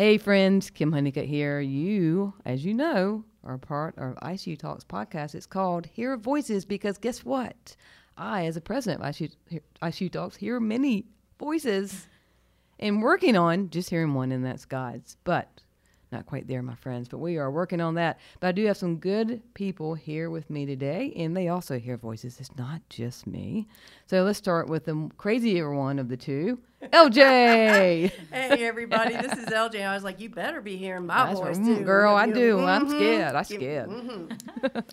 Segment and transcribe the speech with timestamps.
[0.00, 1.60] Hey, friends, Kim Honeycutt here.
[1.60, 5.34] You, as you know, are part of ICU Talks podcast.
[5.34, 7.76] It's called Hear Voices because guess what?
[8.16, 11.04] I, as a president of ICU, ICU Talks, hear many
[11.38, 12.08] voices
[12.78, 15.18] and working on just hearing one, and that's God's.
[15.24, 15.50] But
[16.10, 18.20] not quite there, my friends, but we are working on that.
[18.40, 21.98] But I do have some good people here with me today, and they also hear
[21.98, 22.40] voices.
[22.40, 23.68] It's not just me.
[24.06, 27.20] So let's start with the crazier one of the two, LJ.
[28.32, 29.86] hey, everybody, this is LJ.
[29.86, 31.66] I was like, you better be hearing my That's voice, right.
[31.78, 31.84] too.
[31.84, 32.60] Girl, I You- do.
[32.60, 32.90] I'm mhm.
[32.90, 33.34] scared.
[33.34, 33.88] I'm You- scared.
[33.90, 34.84] mhm.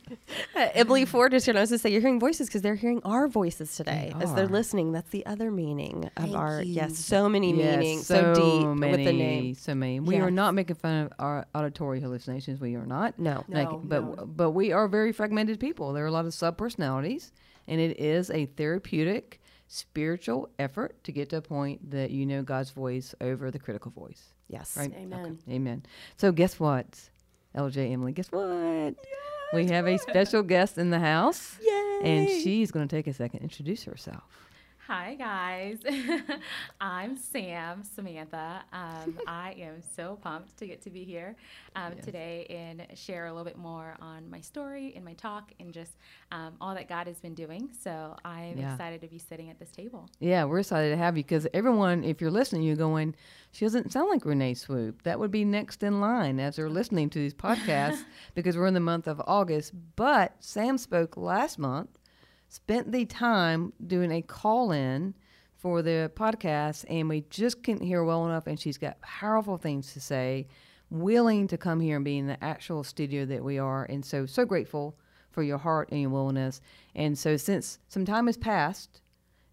[0.56, 1.52] Uh, Emily Ford is here.
[1.54, 4.24] And I was to say you're hearing voices because they're hearing our voices today They
[4.24, 4.92] as they're listening.
[4.92, 6.74] That's the other meaning of Thank our you.
[6.74, 9.54] yes, so many Yes, meanings, so, deep many, with the name.
[9.56, 10.00] So many.
[10.02, 12.60] We are not making fun of our auditory hallucinations.
[12.60, 13.18] We are not.
[13.18, 14.26] No, Like, No, but no.
[14.26, 15.94] but we are very fragmented people.
[15.94, 17.32] There are a lot of sub personalities,
[17.68, 22.42] and it is a therapeutic, spiritual effort to get to a point that you know
[22.42, 24.34] God's voice over the critical voice.
[24.48, 24.94] yes, Right?
[24.96, 25.40] Amen.
[25.50, 25.84] Amen.
[26.18, 27.00] So guess what,
[27.56, 28.14] LJ Emily?
[28.14, 28.96] Guess what?
[29.54, 32.00] We have a special guest in the house, Yay!
[32.04, 34.24] and she's going to take a second introduce herself.
[34.88, 35.80] Hi, guys.
[36.82, 38.64] I'm Sam Samantha.
[38.72, 41.36] Um, I am so pumped to get to be here
[41.76, 42.06] um, Yes.
[42.06, 45.92] today and share a little bit more on my story and my talk and just
[46.32, 47.70] um, all that God has been doing.
[47.78, 48.72] So I'm Yeah.
[48.72, 50.10] excited to be sitting at this table.
[50.20, 53.14] Yeah, we're excited to have you because everyone, if you're listening, you're going,
[53.52, 55.04] she doesn't sound like Renee Swoop.
[55.04, 58.74] That would be next in line as they're listening to these podcasts because we're in
[58.74, 59.74] the month of August.
[59.98, 61.90] But Sam spoke last month,
[62.50, 65.14] spent the time doing a call in
[65.56, 68.48] for the podcast, and we just couldn't hear well enough.
[68.48, 70.48] And she's got powerful things to say,
[70.90, 73.86] willing to come here and be in the actual studio that we are.
[73.86, 74.98] And so, so grateful
[75.32, 76.62] for your heart and your willingness.
[76.96, 79.02] And so, since some time has passed,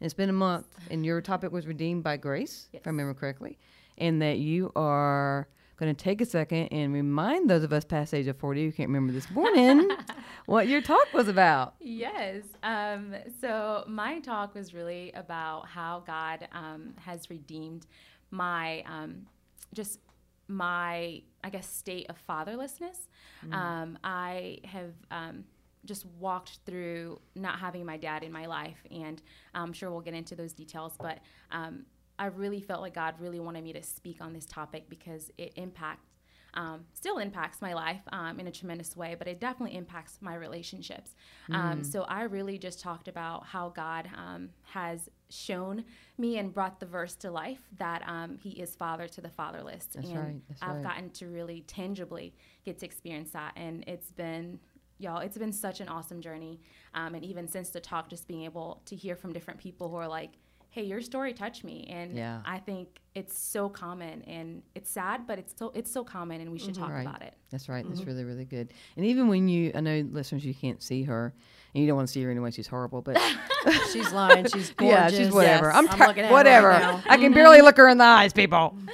[0.00, 3.58] it's been a month, and your topic was redeemed by grace, if I remember correctly,
[3.96, 8.14] and that you are going to take a second and remind those of us past
[8.14, 9.88] age of 40 who can't remember this morning
[10.46, 11.74] what your talk was about.
[11.80, 12.44] Yes.
[12.62, 17.86] Um, so my talk was really about how God um, has redeemed
[18.30, 19.26] my um,
[19.72, 20.00] just
[20.46, 23.08] my I guess state of fatherlessness.
[23.52, 25.44] Um, I have um,
[25.84, 29.20] just walked through not having my dad in my life, and
[29.54, 31.18] I'm sure we'll get into those details, but.
[31.50, 31.86] Um,
[32.18, 35.52] I really felt like God really wanted me to speak on this topic because it
[35.56, 36.06] impacts
[36.54, 40.34] um, still impacts my life um, in a tremendous way, but it definitely impacts my
[40.34, 41.14] relationships.
[41.50, 45.84] Um, so I really just talked about how God um, has shown
[46.16, 49.88] me and brought the verse to life that um, He is Father to the fatherless,
[49.92, 50.82] That's and right, I've right.
[50.82, 54.60] gotten to really tangibly get to experience that, and it's been.
[54.98, 56.60] Y'all, it's been such an awesome journey.
[56.94, 59.96] Um, and even since the talk, just being able to hear from different people who
[59.96, 60.38] are like,
[60.74, 61.86] hey, your story touched me.
[61.88, 62.40] And Yeah.
[62.44, 66.50] I think it's so common and it's sad, but it's so it's so common and
[66.50, 66.82] we should mm-hmm.
[66.82, 67.06] talk Right.
[67.06, 67.34] about it.
[67.50, 67.86] That's right.
[67.86, 68.10] That's mm-hmm.
[68.10, 68.72] really, really good.
[68.96, 71.32] And even when you, I know listeners, you can't see her,
[71.72, 72.50] and you don't want to see her anyway.
[72.50, 73.20] She's horrible, but
[73.92, 74.46] She's lying.
[74.46, 75.12] She's gorgeous.
[75.12, 75.66] yeah, she's whatever.
[75.66, 75.76] Yes.
[75.76, 76.68] I'm, I'm looking at her whatever.
[76.68, 77.02] right now.
[77.06, 77.34] I can mm-hmm.
[77.34, 78.76] barely look her in the eyes, people.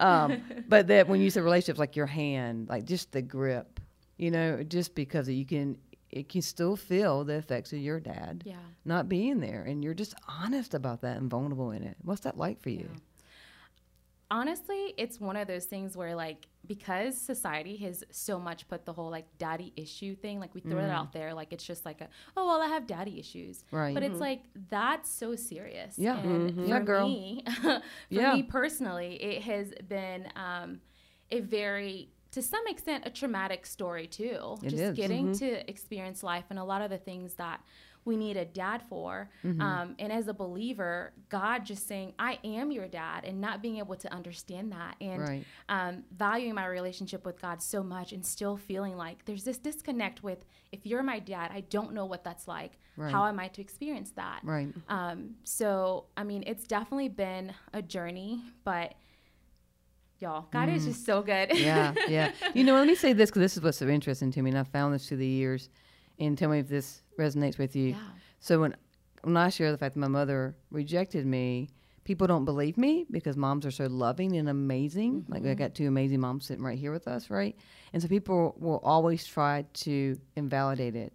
[0.00, 3.78] Um, but that when you say relationships, like your hand, like just the grip,
[4.16, 5.78] you know, just because you can,
[6.14, 8.56] it can still feel the effects of your dad Yeah.
[8.84, 11.96] not being there, and you're just honest about that and vulnerable in it.
[12.02, 12.88] What's that like for you?
[14.30, 18.92] Honestly, it's one of those things where like because society has so much put the
[18.92, 22.00] whole like daddy issue thing, like we throw it out there, like it's just like
[22.00, 23.64] a oh well I have daddy issues.
[23.70, 23.92] Right.
[23.92, 25.98] But it's like that's so serious.
[25.98, 26.18] Yeah.
[26.18, 26.54] And Mhm.
[26.62, 27.08] for Yeah, girl.
[27.08, 28.34] me for Yeah.
[28.34, 30.80] me personally, it has been um
[31.30, 34.56] a very to some extent a traumatic story too.
[34.62, 34.96] It just is.
[34.96, 37.60] getting to experience life and a lot of the things that
[38.04, 39.30] we need a dad for.
[39.42, 39.62] Mm-hmm.
[39.62, 43.78] Um, and as a believer, God just saying, I am your dad, and not being
[43.78, 45.44] able to understand that, and Right.
[45.70, 50.22] um, valuing my relationship with God so much, and still feeling like there's this disconnect
[50.22, 52.72] with, if you're my dad, I don't know what that's like.
[52.96, 53.10] Right.
[53.10, 54.40] How am I to experience that?
[54.42, 54.68] Right.
[54.90, 58.92] Um, so, I mean, it's definitely been a journey, but
[60.24, 61.50] y'all, God is just so good.
[61.50, 61.60] Mm.
[61.60, 62.32] yeah, yeah.
[62.54, 64.58] You know, let me say this because this is what's so interesting to me, and
[64.58, 65.68] I found this through the years.
[66.18, 67.88] And tell me if this resonates with you.
[67.90, 67.96] Yeah.
[68.40, 68.76] So when
[69.22, 71.70] when I share the fact that my mother rejected me,
[72.04, 75.24] people don't believe me because moms are so loving and amazing.
[75.28, 77.56] Like I got two amazing moms sitting right here with us, right?
[77.92, 81.12] And so people will always try to invalidate it.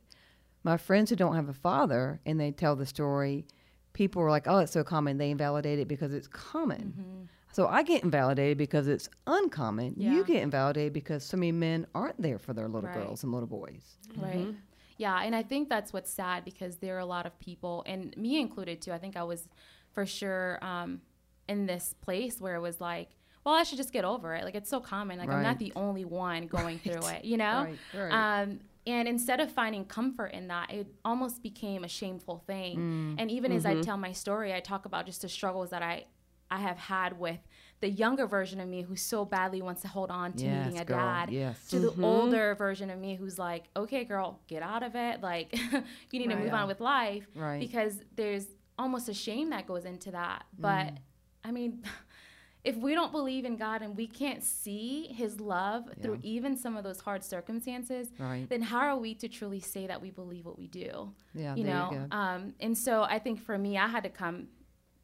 [0.63, 3.45] My friends who don't have a father and they tell the story,
[3.93, 7.29] people are like, "Oh, it's so common." They invalidate it because it's common.
[7.51, 9.95] So I get invalidated because it's uncommon.
[9.97, 12.93] You get invalidated because so many men aren't there for their little Right.
[13.03, 13.97] girls and little boys.
[14.15, 14.53] Right.
[14.97, 18.15] Yeah, and I think that's what's sad because there are a lot of people, and
[18.17, 18.91] me included too.
[18.91, 19.47] I think I was
[19.93, 21.01] for sure um,
[21.47, 23.09] in this place where it was like,
[23.45, 24.43] well, well, I should just get over it.
[24.43, 25.17] Like it's so common.
[25.17, 27.63] Like I'm not the only one going through it, you know?
[27.63, 27.79] Right,
[28.11, 28.41] right.
[28.41, 32.77] Um, and instead of finding comfort in that, it almost became a shameful thing.
[32.77, 33.15] Mm.
[33.21, 33.79] And even as Mm-hmm.
[33.79, 36.05] I tell my story, I talk about just the struggles that I,
[36.51, 37.39] I have had with
[37.81, 40.81] the younger version of me who so badly wants to hold on to Yes, needing
[40.81, 41.67] a girl, dad yes.
[41.69, 45.21] to the older version of me who's like, okay, girl, get out of it.
[45.21, 45.57] Like,
[46.11, 47.25] you need to move on with life.
[47.35, 47.59] Right.
[47.59, 48.47] Because there's
[48.77, 50.43] almost a shame that goes into that.
[50.57, 50.97] But Mm.
[51.45, 51.83] I mean,
[52.65, 56.75] if we don't believe in God and we can't see his love through even some
[56.75, 58.47] of those hard circumstances, Right.
[58.49, 61.13] then how are we to truly say that we believe what we do?
[61.33, 61.89] Yeah, you there know?
[61.93, 62.17] you go.
[62.17, 64.47] Um, and so I think for me, I had to come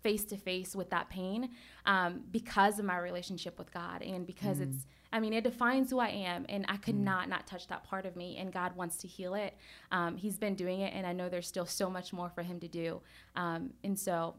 [0.06, 1.50] face to face with that pain
[1.88, 4.63] um, because of my relationship with God and because Mm.
[4.68, 7.84] it's, I mean, it defines who I am, and I could not not touch that
[7.86, 8.38] part of me.
[8.40, 9.54] And God wants to heal it.
[9.92, 12.60] Um, he's been doing it, and I know there's still so much more for Him
[12.60, 13.02] to do.
[13.36, 14.36] Um, and so,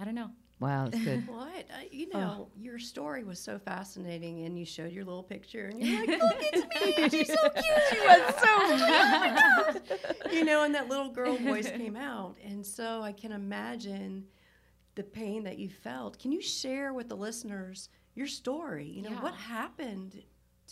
[0.00, 0.30] I don't know.
[0.60, 1.26] Wow, that's good.
[1.40, 1.64] What?
[1.74, 2.18] I, you Oh.
[2.20, 6.22] know, your story was so fascinating, and you showed your little picture, and you're like,
[6.22, 7.08] "Look, it's me.
[7.18, 7.82] She's so cute.
[7.90, 8.52] She was so
[10.22, 14.24] cute." you know, and that little girl voice came out, and so I can imagine
[14.94, 16.18] the pain that you felt.
[16.18, 18.86] Can you share with the listeners your story?
[18.86, 19.22] You know, Yeah.
[19.22, 20.22] what happened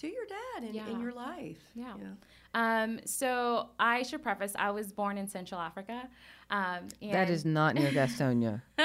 [0.00, 1.58] to your dad in, in your life?
[1.74, 1.94] Yeah.
[1.96, 2.16] You know?
[2.54, 6.08] Um, so I should preface, I was born in Central Africa.
[6.50, 8.62] Um, and That is not near Gastonia.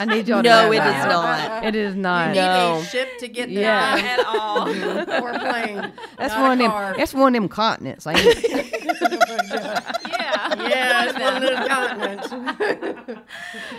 [0.00, 1.64] I need y'all to No, know it is not.
[1.64, 2.28] It is not.
[2.28, 2.78] Need No.
[2.78, 4.16] a ship to get there Yeah.
[4.18, 4.68] at all.
[4.68, 5.92] or plane.
[6.18, 6.94] That's not one of them.
[6.96, 8.06] That's one of them continents.
[8.06, 9.84] ain't it?
[11.06, 11.18] yeah.
[11.18, 12.32] Yeah, one of those continents.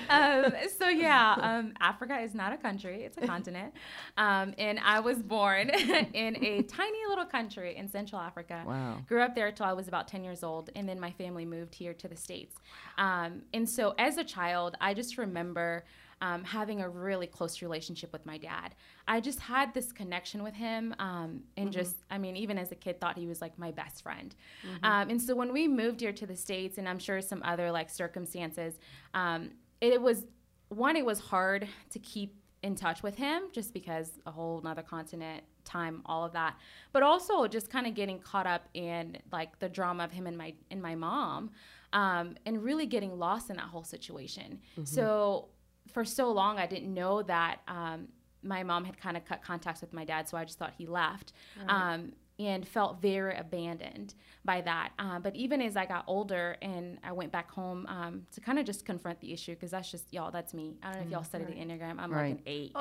[0.10, 3.74] um, so yeah, um, Africa is not a country; it's a continent.
[4.18, 5.69] Um, and I was born
[6.13, 8.63] in a tiny little country in Central Africa.
[8.66, 8.98] Wow.
[9.07, 11.75] Grew up there till I was about ten years old, and then my family moved
[11.75, 12.56] here to the states.
[12.98, 15.86] Um, and so, as a child, I just remember.
[16.21, 18.75] Um, having a really close relationship with my dad.
[19.07, 22.75] I just had this connection with him, um, and just, I mean, even as a
[22.75, 24.36] kid, thought he was like my best friend.
[24.83, 27.71] Um, and so when we moved here to the States, and I'm sure some other
[27.71, 28.77] like circumstances,
[29.13, 30.25] um, it was
[30.68, 34.83] one, it was hard to keep in touch with him just because a whole nother
[34.83, 36.57] continent, time, all of that.
[36.92, 40.38] But also just kind of getting caught up in like the drama of him and
[40.38, 41.51] my and my mom,
[41.94, 44.60] um, and really getting lost in that whole situation.
[44.83, 45.48] So
[45.94, 48.08] for so long, I didn't know that um,
[48.44, 50.86] my mom had kind of cut contacts with my dad, so I just thought he
[50.86, 51.34] left.
[51.68, 54.14] Um, and felt very abandoned
[54.46, 54.92] by that.
[54.98, 58.58] Um, but even as I got older and I went back home um, to kind
[58.58, 60.78] of just confront the issue, because that's just, y'all, that's me.
[60.82, 62.00] I don't know if y'all study the Enneagram.
[62.00, 62.36] I'm like Right.
[62.36, 62.72] an eight.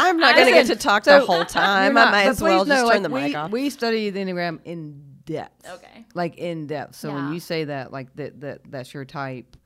[0.00, 1.92] I'm not going to get to talk the whole time.
[1.92, 3.50] You're I might as well please just know, turn like, the we, mic off.
[3.52, 5.68] We study the Enneagram in depth.
[5.68, 6.06] Okay.
[6.14, 6.96] Like in depth.
[6.96, 9.56] So when you say that, like that, that that's your type,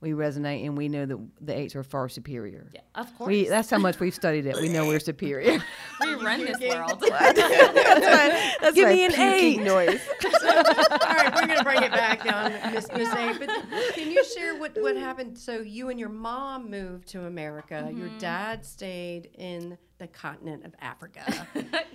[0.00, 2.70] we resonate and we know that the eights are far superior.
[2.74, 3.28] Yeah, of course.
[3.28, 4.56] We that's how much we've studied it.
[4.56, 5.62] We know we're superior.
[6.00, 7.04] we run this world.
[7.10, 9.62] That's Give my me an puking eight.
[9.62, 10.00] noise.
[10.24, 13.38] All right, we're gonna bring it back down, Miss Miss A.
[13.38, 13.50] But
[13.94, 15.38] can you share what what happened?
[15.38, 17.90] So you and your mom moved to America.
[17.94, 18.18] Your mm-hmm.
[18.18, 21.46] dad stayed in the continent of Africa.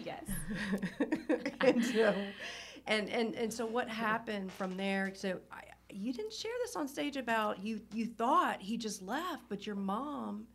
[0.04, 0.24] yes.
[1.62, 2.14] and so,
[2.88, 5.12] and and and so what happened from there?
[5.16, 7.82] So I, you didn't share this on stage about you.
[7.94, 10.46] You thought he just left, but your mom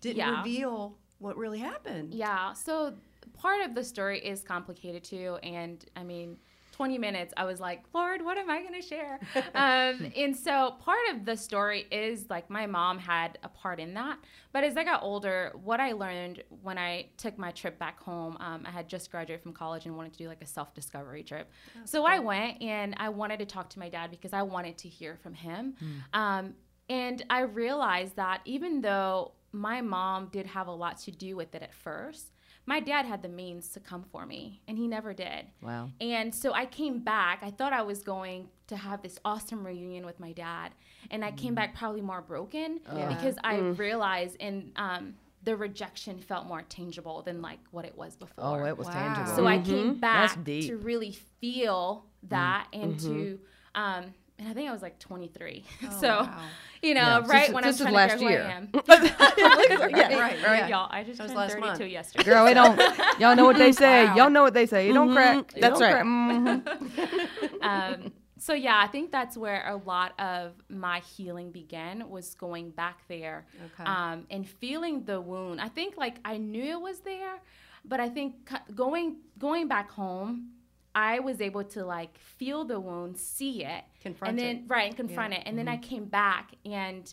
[0.00, 0.38] didn't Yeah.
[0.38, 2.14] reveal what really happened.
[2.14, 2.52] Yeah.
[2.52, 2.94] So
[3.34, 6.38] part of the story is complicated too, and I mean.
[6.78, 9.18] 20 minutes, I was like, Lord, what am I going to share?
[9.56, 13.94] um, and so part of the story is like my mom had a part in
[13.94, 14.18] that.
[14.52, 18.36] But as I got older, what I learned when I took my trip back home,
[18.38, 21.24] um, I had just graduated from college and wanted to do like a self discovery
[21.24, 21.50] trip.
[21.84, 24.88] so I went and I wanted to talk to my dad because I wanted to
[24.88, 25.74] hear from him.
[26.12, 26.54] Um,
[26.88, 31.56] and I realized that even though my mom did have a lot to do with
[31.56, 32.30] it at first,
[32.68, 35.46] my dad had the means to come for me, and he never did.
[35.62, 35.88] Wow.
[36.02, 37.38] And so I came back.
[37.42, 40.72] I thought I was going to have this awesome reunion with my dad,
[41.10, 41.56] and I came mm.
[41.56, 43.78] back probably more broken because I mm.
[43.78, 48.62] realized and um, the rejection felt more tangible than like what it was before.
[48.62, 48.92] Oh, it was Wow.
[48.92, 49.34] tangible.
[49.34, 50.00] So I came mm-hmm.
[50.00, 52.28] back to really feel mm.
[52.28, 53.14] that and mm-hmm.
[53.14, 53.40] to,
[53.74, 54.04] um,
[54.38, 55.64] and I think I was like 23.
[56.00, 56.40] so, wow.
[56.82, 58.42] you know, Yeah, right this- when this I'm is trying last to figure year.
[58.42, 59.90] out who I am.
[59.90, 60.68] yeah, right, right.
[60.70, 61.80] Y'all, I just was turned last 32 month.
[61.92, 62.24] yesterday.
[62.24, 62.78] Girl, it don't.
[63.20, 64.04] Y'all know what they say.
[64.06, 64.16] Wow.
[64.16, 64.88] Y'all know what they say.
[64.88, 65.52] It don't crack.
[65.56, 66.64] It That's don't right.
[66.64, 66.78] crack.
[66.78, 67.62] Mhm.
[67.62, 72.70] um, so yeah, I think that's where a lot of my healing began was going
[72.70, 73.84] back there Okay.
[73.90, 75.60] um, and feeling the wound.
[75.60, 77.40] I think like I knew it was there,
[77.84, 80.50] but I think c- going going back home,
[80.94, 84.62] I was able to like feel the wound, see it, Confront and then it.
[84.68, 87.12] right and confront it, and then I came back and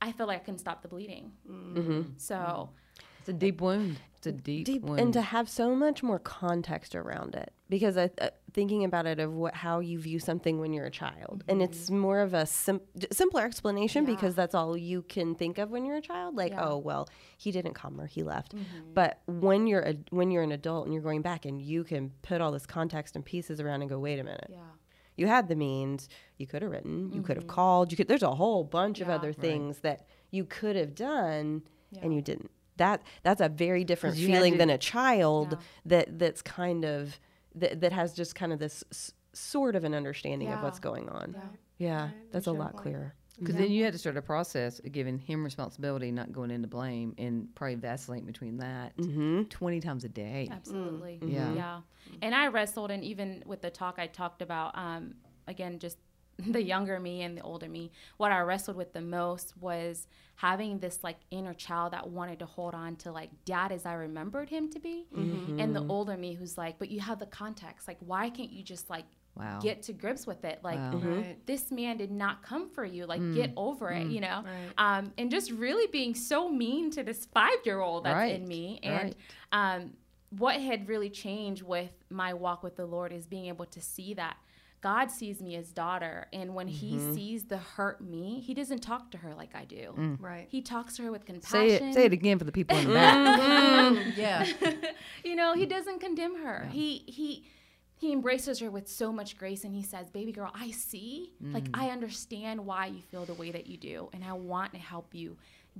[0.00, 1.32] I felt like I couldn't stop the bleeding.
[1.48, 2.02] Mm-hmm.
[2.16, 2.70] So
[3.20, 3.98] It's a deep wound.
[4.20, 5.00] It's a deep, deep wound.
[5.00, 9.18] and to have so much more context around it because I, uh, thinking about it
[9.18, 11.72] of what how you view something when you're a child and mm-hmm.
[11.72, 14.14] it's more of a sim- simpler explanation Yeah.
[14.14, 16.66] because that's all you can think of when you're a child like Yeah.
[16.68, 17.08] oh well
[17.38, 18.92] he didn't come or he left mm-hmm.
[18.92, 22.10] but when you're a, when you're an adult and you're going back and you can
[22.20, 24.58] put all this context and pieces around and go wait a minute yeah.
[25.16, 27.54] you had the means you could have written you could have mm-hmm.
[27.54, 29.14] called you could there's a whole bunch of Yeah.
[29.14, 29.40] other Right.
[29.40, 31.62] things that you could have done
[32.02, 35.58] and you didn't that that's a very different feeling to- than a child Yeah.
[35.86, 37.18] that that's kind of
[37.54, 41.08] that, that has just kind of this s- sort of an understanding of what's going
[41.08, 41.48] on Yeah.
[41.88, 45.18] yeah that's a lot clearer Because then you had to start a process of giving
[45.18, 49.44] him responsibility, not going into blame, and probably vacillating between that mm-hmm.
[49.44, 50.46] 20 times a day.
[50.52, 51.18] Absolutely.
[51.24, 51.54] Yeah.
[51.54, 51.80] Yeah.
[52.20, 55.14] And I wrestled, and even with the talk I talked about, um,
[55.48, 55.96] again, just
[56.46, 60.06] the younger me and the older me, what I wrestled with the most was
[60.36, 63.92] having this like inner child that wanted to hold on to like dad as I
[63.94, 65.06] remembered him to be,
[65.58, 67.86] and the older me who's like, but you have the context.
[67.86, 69.04] Like, why can't you just like
[69.36, 69.60] Wow.
[69.62, 70.58] get to grips with it?
[70.64, 70.98] Like, Wow.
[70.98, 71.46] Right.
[71.46, 73.06] this man did not come for you.
[73.06, 74.42] Like, get over it, you know?
[74.44, 74.72] Right.
[74.76, 78.34] Um, and just really being so mean to this five year old that's Right.
[78.34, 78.80] in me.
[78.82, 79.14] And
[79.52, 79.92] um,
[80.30, 84.14] what had really changed with my walk with the Lord is being able to see
[84.14, 84.36] that
[84.80, 86.26] God sees me as daughter.
[86.32, 87.14] And when he mm-hmm.
[87.14, 89.94] sees the hurt me, he doesn't talk to her like I do.
[89.96, 90.20] Mm.
[90.20, 90.46] Right.
[90.48, 91.88] He talks to her with Say compassion.
[91.88, 93.40] it, say it again for the people in the back.
[93.50, 94.10] Mm-hmm.
[94.20, 94.46] Yeah.
[95.24, 96.68] you know, he doesn't condemn her.
[96.70, 97.46] He he
[97.96, 101.32] he embraces her with so much grace and he says, "Baby girl, I see.
[101.40, 101.78] Like mm.
[101.78, 105.14] I understand why you feel the way that you do and I want to help
[105.14, 105.36] you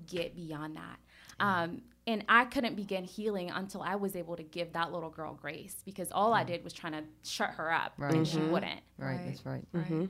[0.07, 0.99] get beyond that."
[1.41, 5.35] Um, and I couldn't begin healing until I was able to give that little girl
[5.35, 8.15] grace because all I did was trying to shut her up Right.
[8.15, 8.81] and she wouldn't.
[8.99, 9.27] Right, Right.
[9.27, 9.65] that's right.
[9.73, 10.09] Right.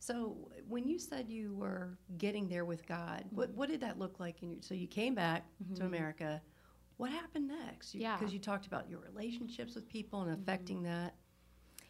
[0.00, 0.36] So
[0.68, 4.42] when you said you were getting there with God, what what did that look like?
[4.42, 5.44] In your, so you came back
[5.76, 6.40] to America.
[6.98, 7.94] What happened next?
[7.94, 8.16] Yeah.
[8.16, 11.14] Because you talked about your relationships with people and affecting that.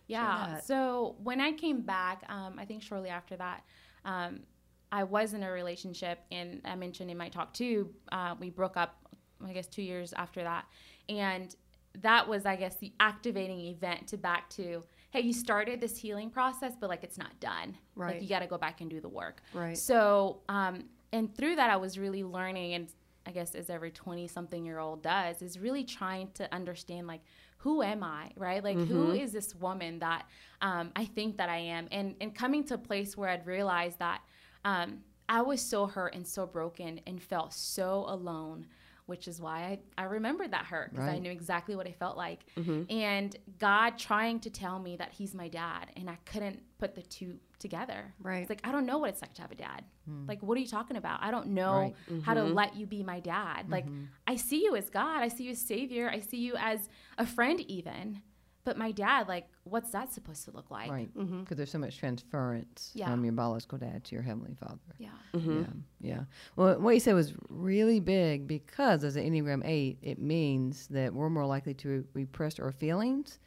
[0.07, 0.47] Yeah.
[0.55, 0.65] that.
[0.65, 3.63] So when I came back, um, I think shortly after that,
[4.05, 4.41] um,
[4.91, 8.77] I was in a relationship, and I mentioned in my talk too, uh, we broke
[8.77, 8.97] up,
[9.45, 10.65] I guess, two years after that.
[11.09, 11.55] And
[12.03, 16.31] that was, I guess, the activating event to back to, hey, you started this healing
[16.31, 17.77] process, but like it's not done.
[17.95, 18.15] Right.
[18.15, 19.43] Like you got to go back and do the work.
[19.53, 19.77] Right.
[19.77, 22.89] So, um, and through that, I was really learning, and
[23.27, 27.23] I guess as every 20 something year old does, is really trying to understand, like,
[27.59, 28.63] who am I, right?
[28.63, 30.27] Like, who is this woman that
[30.63, 31.89] um, I think that I am?
[31.91, 34.21] And, and coming to a place where I'd realized that
[34.69, 34.99] um,
[35.29, 38.67] I was so hurt and so broken and felt so alone.
[39.07, 42.19] Which is why I, I remembered that hurt because I knew exactly what I felt
[42.19, 42.41] like.
[42.59, 42.95] Mm-hmm.
[42.95, 47.01] And God trying to tell me that He's my dad, and I couldn't put the
[47.01, 48.13] two together.
[48.21, 48.41] Right.
[48.41, 49.85] It's like, I don't know what it's like to have a dad.
[50.07, 50.27] Hmm.
[50.27, 51.23] Like, what are you talking about?
[51.23, 52.23] I don't know Right.
[52.23, 52.55] how to mm-hmm.
[52.55, 53.71] let you be my dad.
[53.71, 54.05] Like, mm-hmm.
[54.27, 55.23] I see you as God.
[55.23, 56.11] I see you as Savior.
[56.11, 58.21] I see you as a friend, even.
[58.69, 60.91] But my dad, like, what's that supposed to look like?
[60.91, 61.09] Right.
[61.17, 61.41] Mm-hmm.
[61.41, 63.11] Because there's so much transference Yeah.
[63.11, 64.77] from your biological dad to your heavenly father.
[64.99, 65.09] Yeah.
[65.33, 65.63] Mm-hmm.
[66.03, 66.21] Yeah, yeah.
[66.55, 71.15] Well, what you said was really big because as an Enneagram 8, it means that
[71.15, 73.39] we're more likely to repress our feelings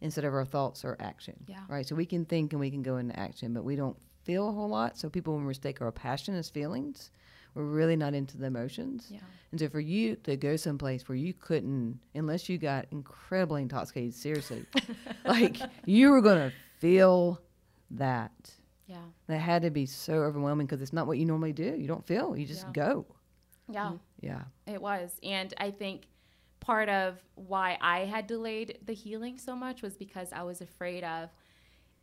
[0.00, 1.36] instead of our thoughts or action.
[1.46, 1.60] Yeah.
[1.68, 1.86] Right?
[1.86, 4.52] So we can think and we can go into action, but we don't feel a
[4.52, 4.96] whole lot.
[4.96, 7.10] So people will mistake our passion as feelings.
[7.54, 9.08] We're really not into the emotions.
[9.10, 9.20] Yeah.
[9.50, 14.14] And so for you to go someplace where you couldn't, unless you got incredibly intoxicated,
[14.14, 14.64] seriously,
[15.24, 17.40] like you were going to feel
[17.92, 18.32] that.
[18.86, 18.98] Yeah.
[19.28, 21.76] That had to be so overwhelming because it's not what you normally do.
[21.76, 22.72] You don't feel, you just Yeah.
[22.72, 23.06] go.
[23.68, 23.92] Yeah.
[24.20, 24.42] Yeah.
[24.66, 25.12] It was.
[25.22, 26.08] And I think
[26.58, 31.04] part of why I had delayed the healing so much was because I was afraid
[31.04, 31.30] of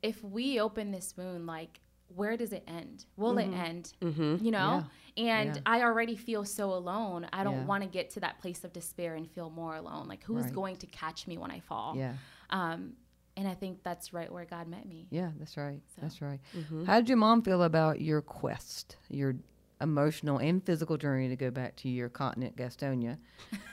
[0.01, 1.79] if we open this wound, like,
[2.15, 3.05] where does it end?
[3.15, 3.53] Will it mm-hmm.
[3.59, 3.93] end?
[4.01, 4.45] Mm-hmm.
[4.45, 4.85] You know?
[5.17, 5.61] And Yeah.
[5.65, 7.27] I already feel so alone.
[7.33, 7.65] I don't Yeah.
[7.65, 10.07] want to get to that place of despair and feel more alone.
[10.07, 10.53] Like, who's Right.
[10.53, 11.95] going to catch me when I fall?
[11.95, 12.13] Yeah.
[12.49, 12.93] Um,
[13.35, 15.07] and I think that's right where God met me.
[15.11, 15.81] Yeah, that's right.
[15.95, 16.01] So.
[16.01, 16.39] That's right.
[16.55, 16.85] Mm-hmm.
[16.85, 19.35] How did your mom feel about your quest, your
[19.79, 23.17] emotional and physical journey to go back to your continent, Gastonia?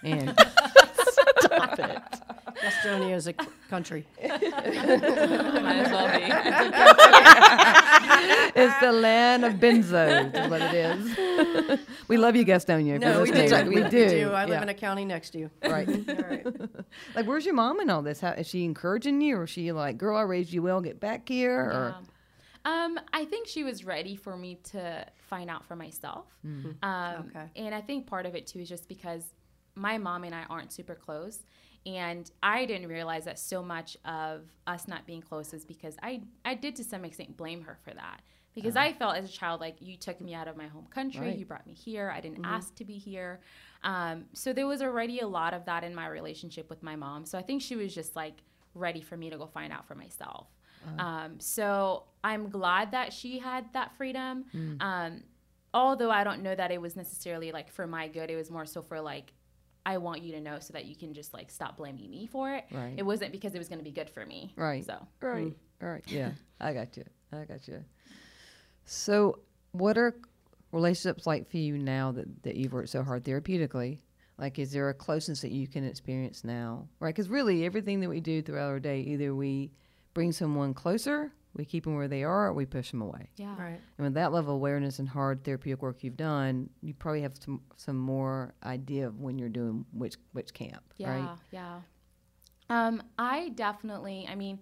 [0.03, 0.39] And
[1.41, 2.03] stop it.
[2.65, 4.07] Estonia is a c- country.
[4.23, 6.25] Might as well be.
[8.57, 11.81] It's the land of benzos, is what it is.
[12.09, 13.01] we love you, Gastonia.
[13.01, 13.65] No, you're we listening.
[13.65, 13.83] do.
[13.83, 14.31] We do.
[14.33, 14.63] I live Yeah.
[14.63, 15.51] in a county next to you.
[15.63, 15.89] Right.
[15.89, 16.47] All right.
[17.17, 18.21] like, where's your mom in all this?
[18.21, 21.01] How, is she encouraging you, or is she like, "Girl, I raised you well, get
[21.01, 21.59] back here"?
[21.61, 22.05] Or Yeah.
[22.85, 26.27] Um, I think she was ready for me to find out for myself.
[26.45, 26.75] Um,
[27.29, 27.47] Okay.
[27.57, 29.23] And I think part of it too is just because
[29.75, 31.41] my mom and I aren't super close.
[31.87, 36.23] And I didn't realize that so much of us not being close is because I,
[36.45, 38.23] I did to some extent blame her for that.
[38.55, 41.27] because I felt as a child like you took me out of my home country,
[41.29, 41.39] Right.
[41.39, 43.41] you brought me here, I didn't ask to be here.
[43.83, 47.27] Um, so there was already a lot of that in my relationship with my mom.
[47.27, 48.43] So I think she was just like
[48.75, 50.47] ready for me to go find out for myself.
[50.99, 54.45] Um, so I'm glad that she had that freedom.
[54.81, 55.23] Um,
[55.75, 58.67] although I don't know that it was necessarily like for my good, it was more
[58.67, 59.33] so for like,
[59.87, 62.53] I want you to know so that you can just like stop blaming me for
[62.55, 62.65] it.
[62.71, 62.95] Right.
[62.97, 64.53] It wasn't because it was going to be good for me.
[64.57, 64.85] Right.
[64.85, 65.47] So Right.
[65.47, 65.55] Mm.
[65.83, 66.05] All right.
[66.07, 67.05] Yeah, I got you.
[67.33, 67.85] I got you.
[68.87, 69.41] So,
[69.73, 70.15] what are
[70.73, 74.01] relationships like for you now that, that you've worked so hard therapeutically?
[74.39, 76.89] Like, is there a closeness that you can experience now?
[77.01, 77.15] Right?
[77.15, 79.71] Because really, everything that we do throughout our day, either we
[80.13, 83.29] bring someone closer, we keep them where they are, or we push them away.
[83.37, 83.55] yeah.
[83.59, 83.81] Right.
[83.99, 87.37] And with that level of awareness and hard therapeutic work you've done, you probably have
[87.39, 91.39] some some more idea of when you're doing which which camp, Yeah, right?
[91.53, 91.81] yeah.
[92.71, 94.59] Um, I definitely, I mean,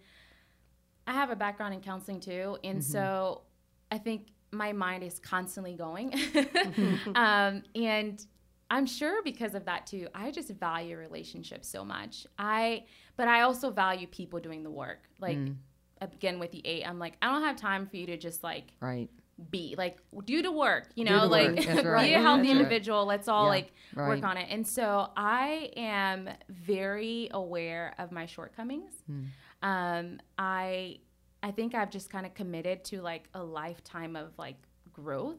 [1.06, 2.92] I have a background in counseling too, and Mm-hmm.
[2.92, 3.42] so
[3.90, 6.11] I think my mind is constantly going.
[6.32, 7.16] Mm-hmm.
[7.16, 8.25] um, and
[8.70, 12.26] I'm sure because of that too, I just value relationships so much.
[12.38, 12.84] I,
[13.16, 15.08] but I also value people doing the work.
[15.20, 15.56] Like, Mm.
[16.02, 18.64] Again, with the eight, I'm like, I don't have time for you to just like
[18.80, 19.09] Right.
[19.50, 21.56] be like do the work you know like right.
[22.04, 22.49] be a healthy That's right.
[22.50, 24.09] individual let's all Yeah, like right.
[24.09, 29.23] work on it and so i am very aware of my shortcomings Hmm.
[29.62, 30.99] um i
[31.42, 34.56] i think i've just kind of committed to like a lifetime of like
[34.92, 35.38] growth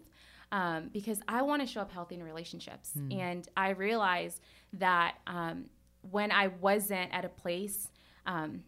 [0.51, 3.11] um, because i want to show up healthy in relationships Hmm.
[3.11, 4.41] and i realize
[4.73, 5.65] that um,
[6.09, 7.89] when i wasn't at a place
[8.25, 8.63] um,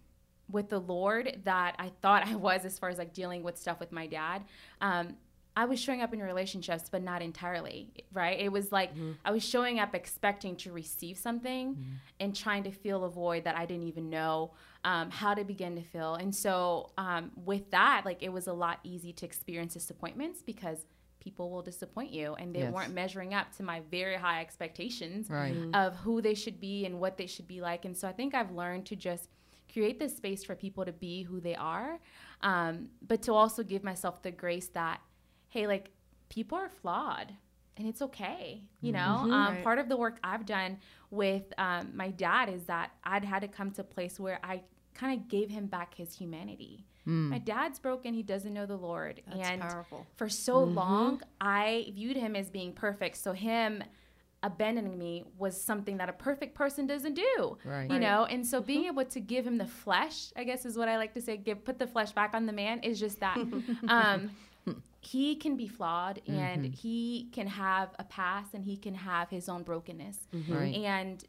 [0.51, 3.79] with the Lord that I thought I was as far as like dealing with stuff
[3.79, 4.43] with my dad.
[4.81, 5.15] Um,
[5.57, 8.37] I was showing up in relationships, but not entirely, right?
[8.37, 8.91] It was like
[9.23, 11.77] I was showing up expecting to receive something
[12.19, 14.51] and trying to fill a void that I didn't even know
[14.83, 16.15] um, how to begin to fill.
[16.15, 20.85] And so, um, with that, like it was a lot easy to experience disappointments because
[21.21, 22.73] people will disappoint you and they Yes.
[22.73, 25.55] weren't measuring up to my very high expectations Right.
[25.73, 27.85] of who they should be and what they should be like.
[27.85, 29.29] And so I think I've learned to just
[29.75, 31.99] create this space for people to be who they are,
[32.41, 35.01] um, but to also give myself the grace that,
[35.49, 35.91] hey, like
[36.29, 37.33] people are flawed
[37.77, 38.63] and it's okay.
[38.79, 39.63] You know, um, Right.
[39.63, 40.77] part of the work I've done
[41.11, 44.61] with um, my dad is that I'd had to come to a place where I
[44.93, 46.85] kind of gave him back his humanity.
[47.07, 49.21] My dad's broken, he doesn't know the Lord.
[49.27, 50.07] That's and powerful.
[50.15, 53.83] for so long i viewed him as being perfect so him
[54.45, 57.89] abandoning me was something that a perfect person doesn't do Right.
[57.89, 58.25] you know?
[58.25, 58.99] And so being mm-hmm.
[58.99, 61.65] able to give him the flesh i guess is what i like to say give
[61.65, 63.37] put the flesh back on the man is just that.
[63.87, 64.31] Um
[64.65, 64.73] hmm.
[65.01, 66.39] he can be flawed mm-hmm.
[66.39, 70.17] and he can have a past and he can have his own brokenness.
[70.33, 70.53] Mm-hmm.
[70.53, 70.75] Right.
[70.75, 71.23] and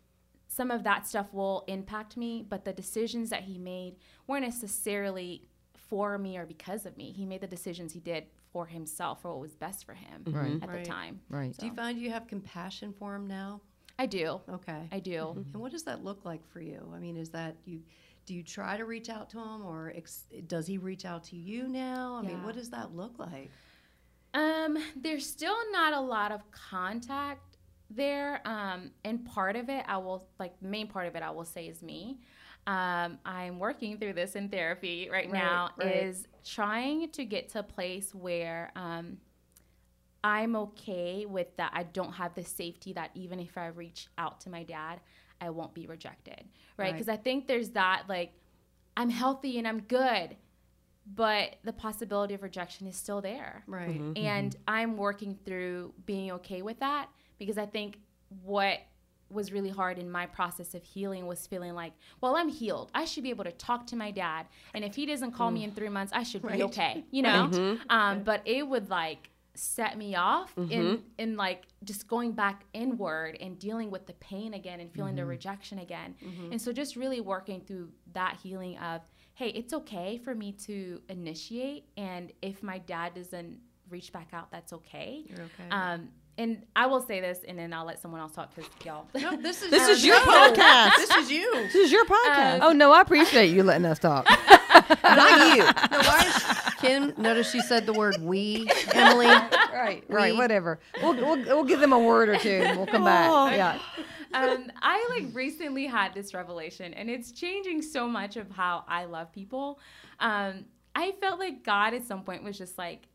[0.49, 5.49] some of that stuff will impact me but the decisions that he made weren't necessarily
[5.89, 7.13] for me or because of me.
[7.13, 8.25] He made the decisions he did
[8.57, 10.63] for himself for what was best for him Right.
[10.63, 10.83] at Right.
[10.83, 11.55] the time Right.
[11.55, 11.61] So.
[11.61, 13.61] Do you find you have compassion for him now?
[13.99, 14.89] i do Okay.
[14.91, 16.81] i do And what does that look like for you?
[16.95, 17.83] I mean, is that you?
[18.25, 21.37] Do you try to reach out to him, or ex- does he reach out to
[21.37, 22.17] you now?
[22.17, 23.51] I mean, what does that look like?
[24.35, 27.59] Um, there's still not a lot of contact
[27.91, 28.41] there.
[28.47, 31.67] Um, and part of it, I will like main part of it, I will say
[31.69, 32.21] is me.
[32.67, 35.71] Um, I'm working through this in therapy right, Right, now.
[35.77, 36.05] right.
[36.05, 39.19] Is trying to get to a place where um,
[40.25, 41.71] I'm okay with that.
[41.75, 45.01] I don't have the safety that even if I reach out to my dad,
[45.41, 46.45] I won't be rejected,
[46.77, 46.87] right?
[46.87, 46.93] Right.
[46.93, 48.33] Because I think there's that like
[48.97, 50.37] I'm healthy and I'm good,
[51.15, 53.63] but the possibility of rejection is still there.
[53.67, 54.01] Right.
[54.17, 57.99] And I'm working through being okay with that because I think
[58.43, 58.79] what
[59.31, 62.91] was really hard in my process of healing was feeling like, well, I'm healed.
[62.95, 64.47] I should be able to talk to my dad.
[64.75, 66.57] And if he doesn't call me in three months, I should Right.
[66.59, 67.51] be okay, you know?
[67.91, 73.37] Um, but it would like set me off in, in like just going back inward
[73.41, 76.15] and dealing with the pain again and feeling the rejection again.
[76.53, 79.01] And so just really working through that healing of,
[79.35, 81.85] hey, it's okay for me to initiate.
[81.97, 83.59] And if my dad doesn't
[83.91, 85.25] reach back out, that's okay.
[85.27, 85.69] You're okay.
[85.71, 89.07] Um, and I will say this, and then I'll let someone else talk because y'all.
[89.15, 90.97] no, this is This is your podcast.
[90.97, 91.53] This is you.
[91.55, 92.61] This is your podcast.
[92.63, 94.25] Oh no, I appreciate you letting us talk.
[95.05, 95.63] not you.
[95.65, 100.79] No, why is- Kim, notice she said the word "we." Emily, right, right, whatever.
[101.03, 103.31] We'll, we'll we'll give them a word or two, and we'll come back.
[103.31, 103.49] Oh.
[103.49, 103.79] Yeah,
[104.35, 109.07] um, I like recently had this revelation, and it's changing so much of how I
[109.07, 109.81] love people.
[110.21, 113.09] Um, I felt like God at some point was just like,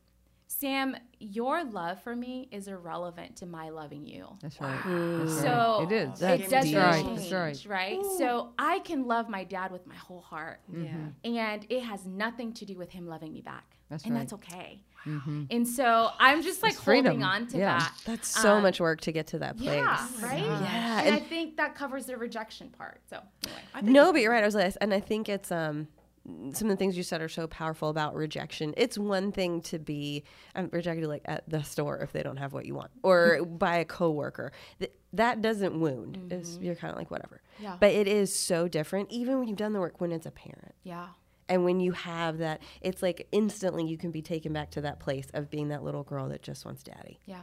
[0.60, 4.28] Sam, your love for me is irrelevant to my loving you.
[4.42, 4.82] that's right.
[4.84, 5.88] That's So right.
[5.90, 6.20] it is.
[6.20, 7.04] That's it doesn't right.
[7.06, 7.66] change, That's right.
[7.66, 8.06] right?
[8.18, 10.90] So I can love my dad with my whole heart, yeah,
[11.24, 14.20] and it has nothing to do with him loving me back, That's and right.
[14.20, 14.82] that's okay.
[15.06, 17.80] And so I'm just like It's holding on to Yeah.
[17.80, 17.94] that.
[18.06, 19.74] That's so Um, much work to get to that place.
[19.78, 20.44] Yeah, right.
[20.44, 23.02] Yeah, and, I think that covers the rejection part.
[23.10, 24.44] So anyway, I think No, but you're right.
[24.44, 25.88] I was like, and I think it's um
[26.25, 28.73] some of the things you said are so powerful about rejection.
[28.77, 30.23] It's one thing to be
[30.55, 33.57] um, rejected like at the store if they don't have what you want, or mm-hmm.
[33.57, 34.51] by a coworker.
[34.79, 36.31] Th- that doesn't wound.
[36.31, 36.63] It's, mm-hmm.
[36.63, 37.41] you're kind of like whatever.
[37.60, 37.75] Yeah.
[37.79, 39.99] But it is so different, even when you've done the work.
[39.99, 41.07] When it's a parent, yeah,
[41.49, 44.99] and when you have that, it's like instantly you can be taken back to that
[44.99, 47.19] place of being that little girl that just wants daddy.
[47.25, 47.41] yeah,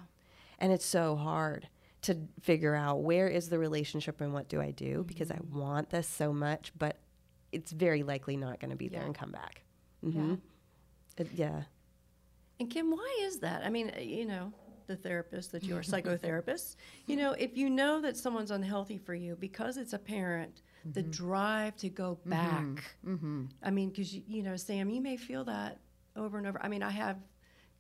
[0.58, 1.68] And it's so hard
[2.02, 5.58] to figure out where is the relationship and what do I do because I mm-hmm.
[5.58, 6.96] want this so much, but
[7.52, 9.62] it's very likely not going to be there and come back.
[10.02, 10.34] hmm
[11.18, 11.24] yeah.
[11.34, 11.62] yeah.
[12.60, 13.64] And Kim, why is that?
[13.64, 14.52] I mean, uh, you know,
[14.88, 19.14] the therapist that you're a psychotherapist, you know, if you know that someone's unhealthy for
[19.14, 22.96] you because it's a parent, the drive to go back.
[23.62, 25.78] I mean, because you know, Sam, you may feel that
[26.16, 26.60] over and over.
[26.62, 27.18] I mean, I have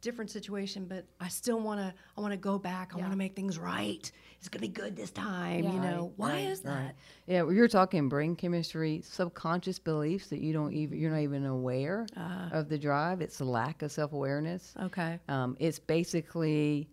[0.00, 1.94] different situation, but I still want to.
[2.16, 2.92] I want to go back.
[2.94, 4.10] I want to make things right.
[4.38, 5.64] It's gonna be good this time.
[5.64, 5.72] Yeah.
[5.72, 6.94] You know, why is that?
[7.26, 11.44] Yeah, well, you're talking brain chemistry, subconscious beliefs that you don't even you're not even
[11.44, 12.06] aware
[12.52, 13.20] of the drive.
[13.20, 14.74] It's a lack of self awareness.
[14.80, 15.18] Okay.
[15.28, 16.88] Um, it's basically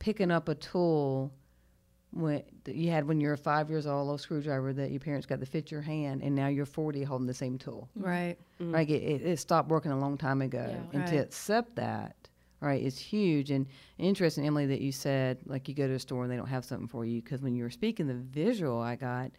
[0.00, 1.32] picking up a tool
[2.10, 4.98] when that you had when you were five years old, a little screwdriver that your
[5.00, 7.88] parents got to fit your hand, and now you're 40 holding the same tool.
[7.94, 8.36] Right.
[8.58, 10.98] Like it, it, it stopped working a long time ago, Yeah.
[11.00, 12.16] and to accept that,
[12.66, 13.50] right, is huge.
[13.50, 13.66] And
[13.98, 16.64] interesting, Emily, that you said like you go to a store and they don't have
[16.64, 19.30] something for you because when you were speaking, the visual I got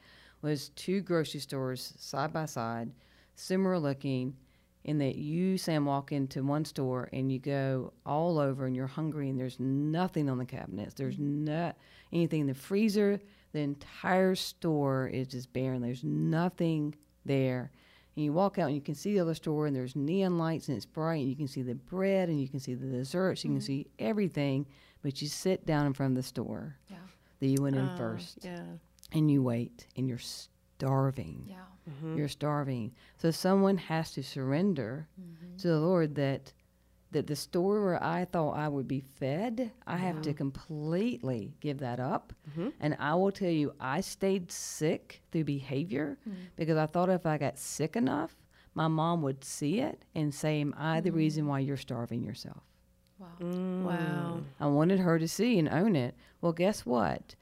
[0.41, 2.91] was two grocery stores side by side,
[3.36, 4.36] similar looking,
[4.86, 8.88] in that you Sam walk into one store and you go all over and you're
[8.88, 10.93] hungry and there's nothing on the cabinets.
[10.93, 11.45] There's mm-hmm.
[11.45, 11.75] not
[12.13, 13.19] anything in the freezer.
[13.51, 15.82] The entire store is just barren.
[15.82, 17.71] There's nothing there.
[18.15, 20.67] And you walk out and you can see the other store and there's neon lights
[20.67, 23.43] and it's bright and you can see the bread and you can see the desserts.
[23.43, 23.65] You can mm-hmm.
[23.65, 24.65] see everything,
[25.02, 26.98] but you sit down in front of the store Yeah.
[27.39, 28.63] that you went in Oh, first Yeah.
[29.13, 31.45] and you wait and you're starving.
[31.48, 31.56] Yeah.
[31.89, 32.17] Mm-hmm.
[32.17, 32.93] You're starving.
[33.17, 35.58] So someone has to surrender mm-hmm.
[35.58, 36.54] to the Lord that
[37.12, 41.80] that the store where I thought I would be fed, I have to completely give
[41.80, 42.34] that up.
[42.52, 42.69] Mm-hmm.
[42.80, 46.39] And I will tell you, I stayed sick through behavior mm-hmm.
[46.56, 48.36] because I thought if I got sick enough,
[48.76, 51.17] my mom would see it and say, Am I the mm-hmm.
[51.17, 52.62] reason why you're starving yourself?
[53.17, 53.28] Wow.
[53.41, 53.84] Mm.
[53.84, 54.41] Wow.
[54.60, 56.15] I wanted her to see and own it.
[56.41, 57.36] Well, guess what?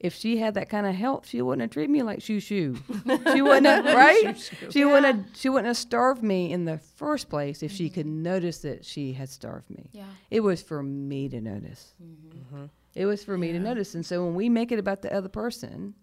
[0.00, 2.76] If she had that kind of help, she wouldn't have treated me like shoo shoo.
[3.32, 4.50] She wouldn't have, right?
[4.70, 7.94] She wouldn't have, she wouldn't have starved me in the first place if she mm-hmm.
[7.94, 9.90] could notice that she had starved me.
[9.92, 10.04] Yeah.
[10.30, 11.92] It was for me to notice.
[12.02, 12.38] Mm-hmm.
[12.56, 12.64] Mm-hmm.
[12.94, 13.94] It was for me to notice.
[13.94, 15.94] And so when we make it about the other person,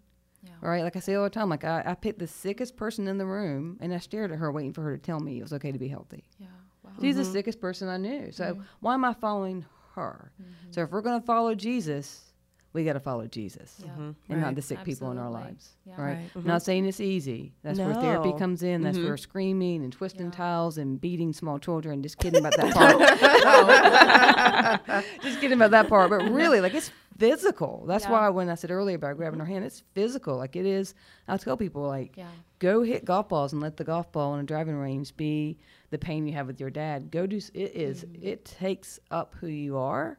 [0.44, 0.52] Yeah.
[0.62, 0.84] right?
[0.84, 3.26] Like I say all the time, like I, I picked the sickest person in the
[3.26, 5.72] room and I stared at her waiting for her to tell me it was okay
[5.72, 6.24] to be healthy.
[6.40, 6.48] Yeah.
[6.84, 6.92] Wow.
[7.02, 8.32] She's the sickest person I knew.
[8.32, 8.62] So Mm-hmm.
[8.82, 10.32] why am I following her?
[10.70, 12.27] So if we're going to follow Jesus,
[12.74, 13.90] we got to follow Jesus Yeah.
[13.92, 14.02] Mm-hmm.
[14.02, 14.40] and Right.
[14.40, 15.72] not the sick people in our lives.
[15.86, 15.94] Yeah.
[16.00, 16.08] Right?
[16.08, 16.36] Right.
[16.36, 16.58] Not mm-hmm.
[16.66, 17.54] saying it's easy.
[17.64, 18.82] That's where therapy comes in.
[18.84, 19.08] That's mm-hmm.
[19.08, 20.32] where screaming and twisting Yeah.
[20.32, 22.04] towels and beating small children.
[22.04, 22.74] Just kidding about that
[24.88, 25.06] part.
[25.24, 26.10] Just kidding about that part.
[26.10, 27.86] But really, like it's physical.
[27.88, 28.12] That's Yeah.
[28.12, 30.38] why when I said earlier about grabbing her hand, it's physical.
[30.38, 30.94] Like it is.
[31.28, 32.28] I tell people like Yeah.
[32.60, 35.58] go hit golf balls and let the golf ball on a driving range be
[35.90, 37.12] the pain you have with your dad.
[37.12, 40.18] Go do s- it is- it takes up who you are.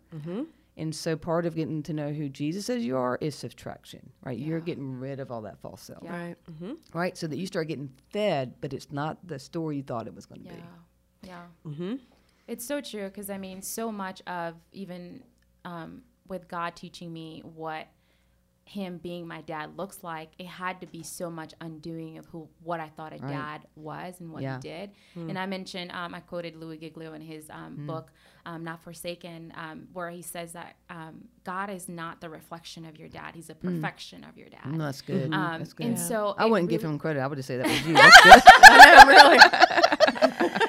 [0.79, 4.39] And so part of getting to know who Jesus says you are is subtraction, right?
[4.39, 6.17] You're getting rid of all that false self, Yeah.
[6.17, 6.37] Right.
[6.95, 7.17] right?
[7.19, 10.25] So that you start getting fed, but it's not the story you thought it was
[10.27, 10.55] going to Yeah.
[10.55, 11.29] be.
[11.29, 11.43] Yeah.
[11.67, 11.95] Mm-hmm.
[12.47, 15.23] It's so true because I mean, so much of even
[15.65, 17.89] um, with God teaching me what
[18.69, 22.49] him being my dad looks like, it had to be so much undoing of who
[22.63, 23.33] what I thought a Right.
[23.33, 24.57] dad was and what Yeah.
[24.57, 24.91] he did.
[25.17, 28.13] And I mentioned, um, I quoted Louis Giglio in his um, book,
[28.45, 32.99] um, Not Forsaken, um, where he says that um, God is not the reflection of
[32.99, 34.61] your dad; He's a perfection of your dad.
[34.67, 35.33] Mm, that's good.
[35.33, 35.87] Um, that's good.
[35.87, 37.21] and so I wouldn't give him credit.
[37.21, 37.95] I would just say that was you.
[37.99, 38.43] That's good.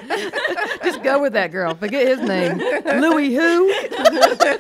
[0.83, 1.73] just go with that girl.
[1.75, 2.57] Forget his name.
[2.57, 3.67] Louis who?
[3.69, 4.59] that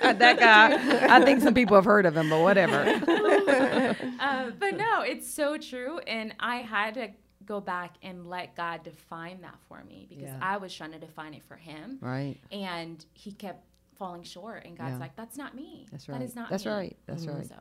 [0.00, 0.18] dude.
[0.18, 1.16] that guy.
[1.16, 2.82] I think some people have heard of him, but whatever.
[4.20, 5.98] uh, but no, it's so true.
[6.00, 7.08] And I had to
[7.44, 10.38] go back and let God define that for me because Yeah.
[10.42, 11.98] I was trying to define it for Him.
[12.00, 12.36] Right.
[12.52, 13.64] And He kept
[13.96, 14.64] falling short.
[14.64, 14.98] And God's Yeah.
[14.98, 15.86] like, that's not me.
[15.90, 16.22] That's That right.
[16.22, 16.96] is not That's me." right.
[17.06, 17.46] That's right.
[17.46, 17.56] So,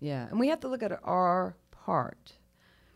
[0.00, 2.32] Yeah, and we have to look at our part.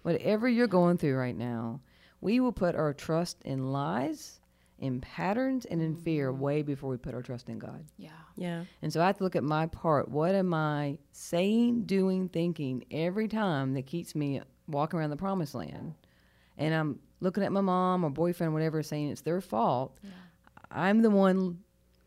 [0.02, 1.80] Whatever you're going through right now,
[2.20, 4.40] we will put our trust in lies,
[4.84, 7.84] in patterns, and in fear way before we put our trust in God.
[7.96, 8.10] yeah.
[8.36, 8.64] Yeah.
[8.82, 10.08] And so I have to look at my part.
[10.08, 15.54] What am I saying, doing, thinking every time that keeps me walking around the promised
[15.54, 15.94] land?
[16.58, 19.96] And I'm looking at my mom or boyfriend, whatever, saying it's their fault.
[20.02, 20.10] Yeah.
[20.70, 21.60] I'm the one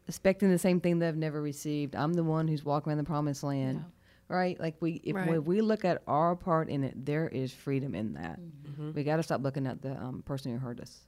[0.07, 1.95] expecting the same thing that I've never received.
[1.95, 3.83] I'm the one who's walking around the promised land.
[4.29, 4.59] Right?
[4.59, 5.29] Like we if Right.
[5.29, 8.37] when we look at our part in it, there is freedom in that.
[8.41, 8.91] Mm-hmm.
[8.93, 10.99] We got to stop looking at the um, person who hurt us.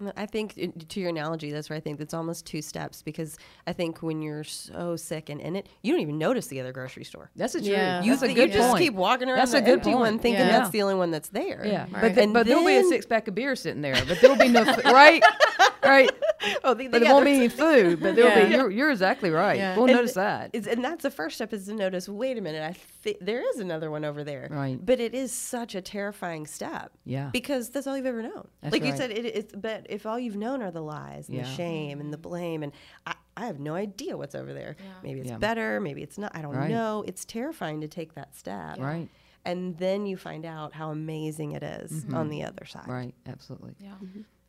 [0.00, 0.06] Yeah.
[0.06, 3.02] No, I think in- to your analogy, that's where I think that's almost two steps
[3.02, 3.36] because
[3.66, 6.72] I think when you're so sick and in it, you don't even notice the other
[6.72, 7.30] grocery store.
[7.36, 7.70] That's a truth.
[7.70, 8.02] Yeah.
[8.02, 8.82] You, That's a th- good you just point.
[8.82, 10.22] keep walking around That's the a good empty one, point.
[10.22, 10.58] thinking Yeah.
[10.58, 11.62] that's the only one that's there.
[11.66, 11.92] Yeah, Right.
[11.92, 14.36] but th- And but there'll be a six pack of beer sitting there, but there'll
[14.36, 15.22] be no right,
[15.84, 16.10] right.
[16.64, 18.00] Oh, they, But it there won't be any food.
[18.00, 18.44] But there'll Yeah.
[18.48, 18.54] be.
[18.54, 19.58] You're, you're exactly right.
[19.58, 19.76] Yeah.
[19.76, 20.50] We'll And notice that.
[20.52, 22.08] It's, and that's the first step is to notice.
[22.08, 24.48] Wait a minute, I thi- there is another one over there.
[24.50, 24.78] Right.
[24.84, 26.92] But it is such a terrifying step.
[27.04, 27.30] Yeah.
[27.32, 28.48] Because that's all you've ever known.
[28.62, 31.36] That's like you said, it, it's but if all you've known are the lies and
[31.36, 31.42] Yeah.
[31.44, 32.72] the shame and the blame, and
[33.06, 34.76] I, I have no idea what's over there.
[35.02, 35.38] Maybe it's Yeah.
[35.38, 35.80] better.
[35.80, 36.34] Maybe it's not.
[36.34, 36.70] I don't Right.
[36.70, 37.04] know.
[37.06, 38.78] It's terrifying to take that step.
[38.78, 39.08] Right.
[39.44, 42.82] And then you find out how amazing it is on the other side.
[42.82, 42.90] Mm-hmm.
[42.92, 43.14] Right.
[43.26, 43.74] Absolutely.
[43.80, 43.92] Yeah.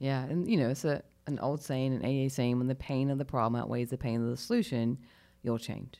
[0.01, 0.23] Yeah.
[0.25, 3.19] And you know, it's a an old saying, an AA saying, when the pain of
[3.19, 4.97] the problem outweighs the pain of the solution,
[5.43, 5.93] you'll change.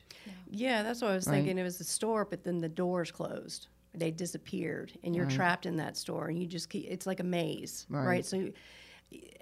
[0.50, 1.36] Yeah, that's what I was Right.
[1.36, 1.58] thinking.
[1.58, 3.68] It was the store, but then the doors closed.
[3.94, 5.34] They disappeared, and you're Right.
[5.34, 6.86] trapped in that store, and you just keep.
[6.90, 8.04] It's like a maze, Right.
[8.04, 8.24] right?
[8.26, 8.50] So,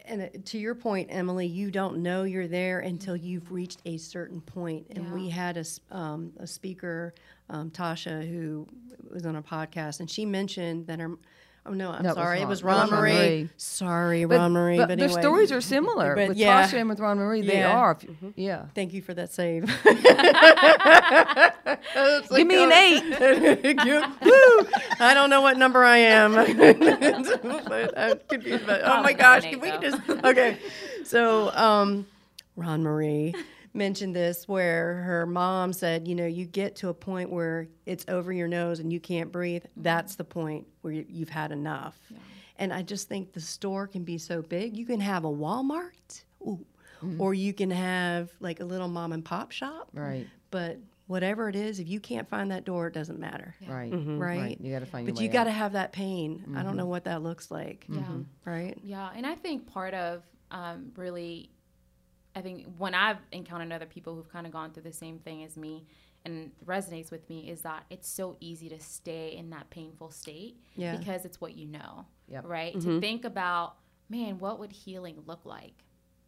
[0.05, 4.41] and to your point, Emily, you don't know you're there until you've reached a certain
[4.43, 4.87] point.
[4.91, 5.65] And we had a
[5.97, 7.15] um, a speaker,
[7.49, 8.67] um, Tasha, who
[9.11, 11.17] was on a podcast, and she mentioned that her.
[11.71, 12.39] Oh no, I'm No, it was sorry.
[12.39, 13.13] It Ron- was it was Ron Ron Marie.
[13.13, 13.49] Marie.
[13.57, 14.77] Sorry, Ron Marie.
[14.79, 16.67] But, But, their stories are similar But with yeah.
[16.67, 17.43] Tasha and with Ron Marie.
[17.43, 17.77] They Yeah.
[17.79, 17.97] are.
[18.35, 18.65] Yeah.
[18.75, 19.67] Thank you for that save.
[22.37, 23.05] Give me an eight.
[24.25, 24.67] Woo!
[24.99, 26.35] I don't know what number I am.
[27.69, 28.67] but I'm confused.
[28.67, 30.59] But, oh my gosh, can we just okay?
[31.05, 32.05] So, um,
[32.57, 33.33] Ron Marie
[33.75, 38.05] mentioned this where her mom said, you know, you get to a point where it's
[38.09, 39.63] over your nose and you can't breathe.
[39.77, 41.99] That's the point where you, you've had enough.
[42.57, 44.77] And I just think the store can be so big.
[44.77, 46.65] You can have a Walmart, ooh,
[47.03, 47.21] mm-hmm.
[47.21, 49.89] or you can have like a little mom and pop shop.
[49.95, 50.27] Right.
[50.51, 53.55] But whatever it is, if you can't find that door, it doesn't matter.
[53.67, 54.19] Mm-hmm.
[54.19, 54.41] Right.
[54.41, 54.61] Right?
[54.61, 56.55] You got to find your But way you got to have that pain.
[56.55, 56.91] I don't know mm-hmm.
[56.91, 57.87] what that looks like.
[57.89, 58.03] Yeah.
[58.45, 58.79] Right?
[58.83, 61.51] Yeah, and I think part of um, really,
[62.37, 65.45] I think when I've encountered other people who've kind of gone through the same thing
[65.45, 65.87] as me
[66.25, 70.57] and resonates with me is that it's so easy to stay in that painful state
[70.77, 70.97] Yeah.
[70.97, 72.45] because it's what you know, Yep.
[72.47, 72.73] right?
[72.75, 73.01] To mm-hmm.
[73.01, 73.77] think about,
[74.09, 75.85] man, what would healing look like?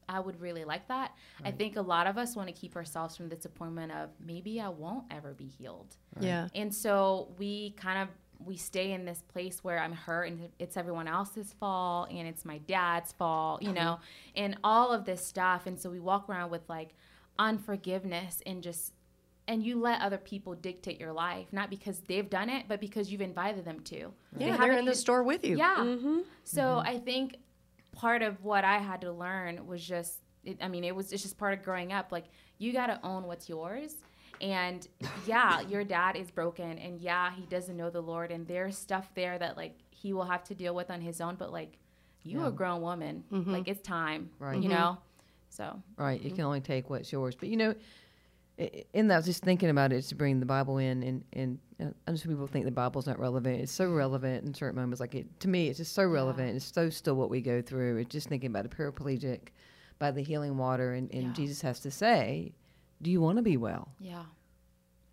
[0.09, 1.13] I would really like that.
[1.45, 4.61] I think a lot of us want to keep ourselves from the disappointment of maybe
[4.61, 5.97] I won't ever be healed.
[6.21, 6.49] Yeah.
[6.55, 8.09] And so we kind of
[8.45, 12.45] we stay in this place where I'm hurt and it's everyone else's fault and it's
[12.45, 13.85] my dad's fault, you uh-huh.
[13.85, 14.01] know,
[14.35, 15.67] and all of this stuff.
[15.67, 16.91] And so we walk around with like
[17.39, 18.93] unforgiveness and just
[19.49, 23.11] and you let other people dictate your life, not because they've done it, but because
[23.11, 24.13] you've invited them to.
[24.33, 25.57] They Yeah, they're in the store with you.
[25.57, 25.77] yeah.
[25.79, 26.19] Mm-hmm.
[26.45, 26.89] So mm-hmm.
[26.89, 27.39] I think
[27.93, 31.23] part of what I had to learn was just, it, I mean, it was it's
[31.23, 32.13] just part of growing up.
[32.13, 32.27] Like
[32.59, 33.97] you got to own what's yours.
[34.41, 34.87] And
[35.27, 39.09] yeah, your dad is broken, and yeah, he doesn't know the Lord, and there's stuff
[39.15, 41.37] there that like he will have to deal with on his own.
[41.37, 41.79] But like,
[42.25, 43.53] you are a grown woman, mm-hmm.
[43.53, 44.61] like it's time, Right.
[44.61, 44.99] You know.
[45.51, 46.21] So Right.
[46.21, 47.35] You can only take what's yours.
[47.37, 47.77] But you know, i- i-
[48.59, 51.59] in that, I was just thinking about it to bring the Bible in, and and
[51.81, 53.61] uh, I know some people think the Bible's not relevant.
[53.61, 55.01] It's so relevant in certain moments.
[55.01, 56.57] Like it to me, it's just so relevant.
[56.57, 57.97] It's so still what we go through.
[57.99, 59.49] It's just thinking about a paraplegic
[59.99, 61.33] by the healing water, and, and Yeah.
[61.33, 62.53] Jesus has to say,
[63.01, 64.23] "Do you want to be well?" yeah.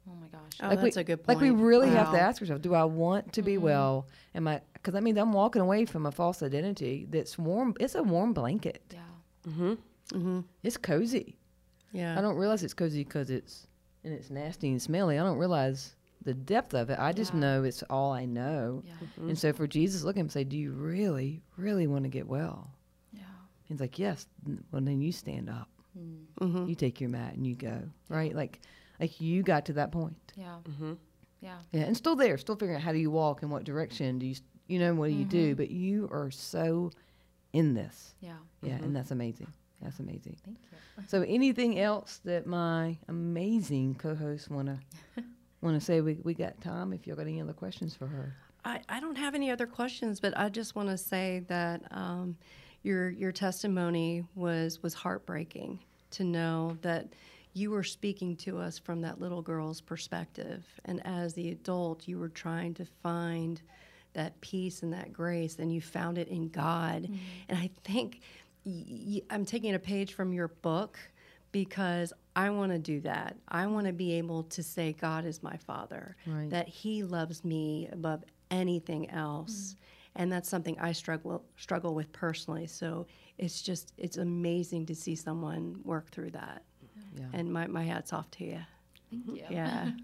[0.09, 0.53] Oh my gosh.
[0.61, 1.27] Oh, like that's we, a good point.
[1.27, 1.61] Like we point.
[1.61, 3.63] really have to ask ourselves: Do I want to be Mm-hmm.
[3.63, 4.07] well?
[4.35, 4.61] Am I?
[4.73, 7.75] Because that means I'm walking away from a false identity that's warm.
[7.79, 8.81] It's a warm blanket.
[8.91, 8.99] Yeah.
[9.47, 9.71] Mm-hmm.
[10.17, 10.39] Mm-hmm.
[10.63, 11.37] It's cozy.
[11.91, 12.17] Yeah.
[12.17, 13.67] I don't realize it's cozy because it's
[14.03, 15.19] and it's nasty and smelly.
[15.19, 16.97] I don't realize the depth of it.
[16.99, 17.39] I just Yeah.
[17.41, 18.83] know it's all I know.
[18.85, 18.93] Yeah.
[19.17, 22.09] And so for Jesus, look at him and say, "Do you really, really want to
[22.09, 22.71] get well?"
[23.13, 23.21] Yeah.
[23.63, 24.27] He's like, "Yes."
[24.71, 25.69] Well, then you stand up.
[25.97, 26.67] Mm-hmm.
[26.67, 27.81] You take your mat and you go.
[28.09, 28.33] Right?
[28.33, 28.59] Like,
[28.99, 30.15] like you got to that point.
[30.35, 30.57] Yeah.
[30.69, 30.93] Mm-hmm.
[31.41, 31.57] Yeah.
[31.71, 34.25] Yeah, and still there, still figuring out how do you walk and what direction do
[34.25, 34.35] you,
[34.67, 35.55] you know, what do you do?
[35.55, 36.91] But you are so
[37.53, 38.13] in this.
[38.21, 38.37] Yeah.
[38.61, 39.47] Yeah, and that's amazing.
[39.81, 40.37] That's amazing.
[40.43, 41.03] Thank you.
[41.07, 45.23] So, anything else that my amazing co-hosts want to
[45.61, 46.01] want to say?
[46.01, 46.93] We we got time.
[46.93, 50.19] If you got any other questions for her, I, I don't have any other questions,
[50.19, 52.35] but I just want to say that um,
[52.83, 55.79] your your testimony was was heartbreaking
[56.11, 57.13] to know that
[57.53, 62.19] you were speaking to us from that little girl's perspective, and as the adult, you
[62.19, 63.61] were trying to find
[64.13, 67.09] that peace and that grace, and you found it in God.
[67.47, 68.21] And I think
[68.69, 70.97] y- y- I'm taking a page from your book
[71.51, 73.35] because I want to do that.
[73.47, 76.49] I want to be able to say, God is my Father, Right.
[76.51, 79.73] that He loves me above anything else.
[79.73, 79.75] Mm.
[80.15, 82.65] and that's something I struggle struggle with personally.
[82.67, 83.05] So
[83.37, 86.63] it's just it's amazing to see someone work through that.
[87.15, 87.25] Yeah.
[87.33, 88.59] And my, my hat's off to you.
[89.11, 89.43] Thank you.
[89.49, 89.91] Yeah.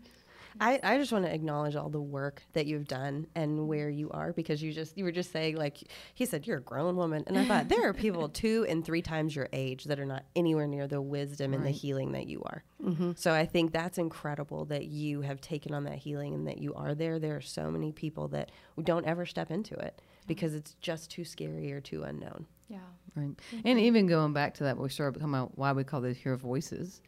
[0.59, 4.09] I, I just want to acknowledge all the work that you've done and where you
[4.11, 7.23] are because you just you were just saying like he said you're a grown woman
[7.27, 10.23] and I thought there are people two and three times your age that are not
[10.35, 12.63] anywhere near the wisdom and the healing that you are.
[12.83, 13.11] Mm-hmm.
[13.15, 16.73] So I think that's incredible that you have taken on that healing and that you
[16.75, 17.19] are there.
[17.19, 18.51] There are so many people that
[18.83, 22.45] don't ever step into it because it's just too scary or too unknown.
[22.67, 22.77] Yeah.
[23.15, 23.35] Right.
[23.53, 23.67] Mm-hmm.
[23.67, 26.35] And even going back to that, we started talking about why we call those hear
[26.35, 27.01] voices,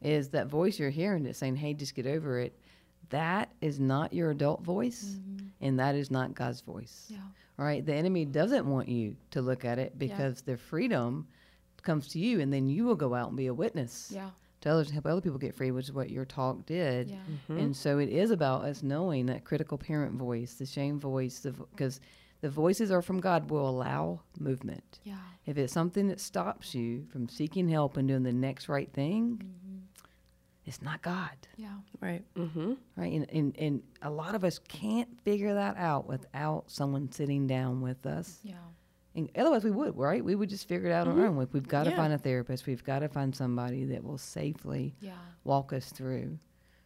[0.00, 2.58] is that voice you're hearing that's saying, hey, just get over it.
[3.10, 5.46] That is not your adult voice, mm-hmm.
[5.60, 7.06] and that is not God's voice.
[7.08, 7.18] Yeah.
[7.56, 7.84] Right?
[7.84, 11.26] The enemy doesn't want you to look at it because their freedom
[11.82, 14.30] comes to you, and then you will go out and be a witness Yeah.
[14.60, 17.10] to others and help other people get free, which is what your talk did.
[17.10, 17.16] Yeah.
[17.16, 17.58] Mm-hmm.
[17.58, 22.00] And so it is about us knowing that critical parent voice, the shame voice, because
[22.40, 25.00] the voices are from God will allow movement.
[25.02, 25.16] Yeah.
[25.46, 29.38] If it's something that stops you from seeking help and doing the next right thing,
[29.38, 29.67] mm-hmm.
[30.68, 31.68] It's not God, Yeah.
[32.00, 32.22] Right.
[32.36, 32.74] Mm-hmm.
[32.96, 33.12] right?
[33.12, 37.80] And, and and a lot of us can't figure that out without someone sitting down
[37.80, 38.38] with us.
[38.42, 38.54] Yeah.
[39.16, 40.24] And otherwise, we would, right?
[40.24, 41.36] We would just figure it out on our own.
[41.36, 41.96] Like, We've got to Yeah.
[41.96, 42.66] find a therapist.
[42.66, 45.16] We've got to find somebody that will safely Yeah.
[45.44, 46.38] walk us through,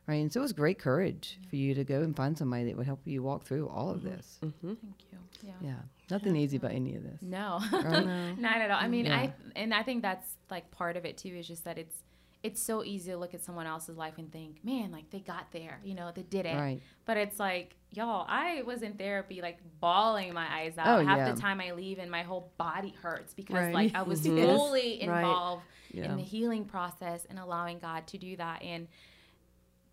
[0.07, 0.15] right?
[0.23, 2.87] And so it was great courage for you to go and find somebody that would
[2.87, 4.39] help you walk through all of this.
[4.43, 4.67] Mm-hmm.
[4.75, 5.19] Thank you.
[5.43, 5.53] Yeah.
[5.61, 5.75] Yeah,
[6.11, 7.21] nothing easy about any of this.
[7.21, 7.59] No.
[7.73, 8.35] Right?
[8.39, 8.79] Not at all.
[8.81, 9.17] I mean, Yeah.
[9.19, 11.31] I and I think that's like part of it too.
[11.31, 11.97] Is just that it's
[12.43, 15.53] it's so easy to look at someone else's life and think, man, like they got
[15.53, 16.57] there, you know, they did it.
[16.57, 16.81] Right.
[17.05, 21.01] But it's like, y'all, I was in therapy, like bawling my eyes out.
[21.01, 21.33] Oh, Half yeah.
[21.33, 23.73] the time I leave and my whole body hurts because Right.
[23.75, 25.19] like I was fully Right.
[25.21, 26.07] involved Yeah.
[26.11, 28.63] in the healing process and allowing God to do that.
[28.63, 28.89] And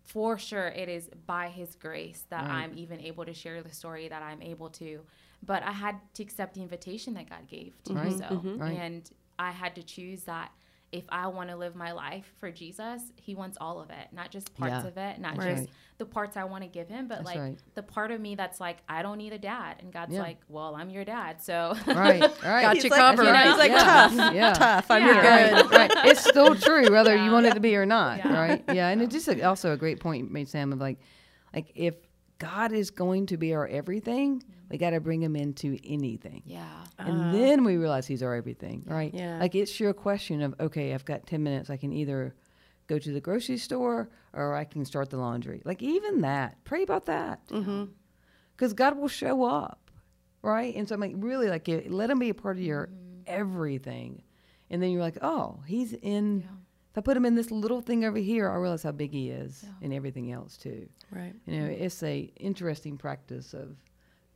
[0.04, 2.50] for sure, it is by His grace that Right.
[2.64, 5.04] I'm even able to share the story that I'm able to.
[5.42, 8.10] But I had to accept the invitation that God gave to Right.
[8.10, 8.24] do so.
[8.24, 8.58] Mm-hmm.
[8.58, 8.76] Right.
[8.76, 9.08] And
[9.38, 10.50] I had to choose that
[10.92, 14.30] if I want to live my life for Jesus, He wants all of it, not
[14.30, 14.86] just parts Yeah.
[14.88, 15.56] of it, not Right.
[15.58, 17.58] just the parts I want to give Him, but That's like right.
[17.74, 19.76] the part of me that's like, I don't need a dad.
[19.80, 20.22] And God's Yeah.
[20.22, 21.40] like, well, I'm your dad.
[21.42, 22.30] So, Right, right.
[22.42, 23.26] Got He's you like- covered.
[23.26, 23.48] That's right.
[23.48, 23.84] He's like Yeah.
[23.84, 24.52] tough, Yeah.
[24.54, 24.90] tough.
[24.90, 25.12] I'm Yeah.
[25.12, 25.64] here.
[25.64, 26.06] right, right.
[26.06, 27.32] It's still true, whether you Yeah.
[27.32, 28.32] want it to be or not, Yeah.
[28.40, 28.64] right?
[28.72, 30.98] Yeah, and it's just a, also a great point you made, Sam, of like,
[31.54, 31.94] like if
[32.40, 36.64] God is going to be our everything, we got to bring Him into anything, yeah.
[36.98, 37.32] and uh.
[37.32, 39.12] then we realize He's our everything, right?
[39.14, 39.38] Yeah.
[39.38, 42.34] Like it's your question of okay, I've got ten minutes, I can either
[42.86, 45.60] go to the grocery store or I can start the laundry.
[45.64, 47.84] Like even that, pray about that, mm-hmm.
[48.56, 49.90] because God will show up,
[50.42, 50.74] right?
[50.74, 53.22] And so I'm like, really, like, let Him be a part of your mm-hmm.
[53.26, 54.22] everything,
[54.70, 56.40] and then you're like, oh, He's in.
[56.40, 56.46] Yeah.
[56.90, 59.30] If I put Him in this little thing over here, I realize how big He
[59.30, 60.88] is in everything else too.
[61.10, 61.34] Right.
[61.46, 63.76] You know, it's a interesting practice of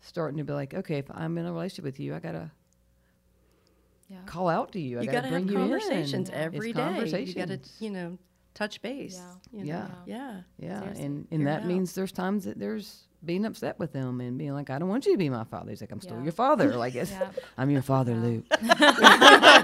[0.00, 2.50] starting to be like, okay, if I'm in a relationship with you, I gotta
[4.08, 4.18] Yeah.
[4.26, 4.98] call out to you.
[4.98, 6.36] I You gotta got to bring have you conversations Yeah.
[6.36, 6.76] every It's
[7.12, 7.22] day.
[7.24, 8.18] You got to, you know,
[8.52, 9.14] touch base.
[9.16, 9.34] Yeah.
[9.60, 9.66] you know.
[9.66, 9.88] Yeah.
[10.06, 10.42] Yeah.
[10.58, 11.66] Yeah, and and that out.
[11.66, 15.06] means there's times that there's being upset with them and being like, I don't want
[15.06, 15.70] you to be my father.
[15.70, 16.22] He's like, I'm still Yeah.
[16.24, 16.74] your father.
[16.76, 17.28] Like, it's, Yeah.
[17.58, 18.20] I'm your father, Yeah.
[18.20, 18.44] Luke.